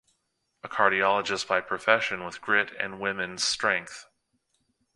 [0.63, 4.07] A Cardiologist by profession with grit and women strength.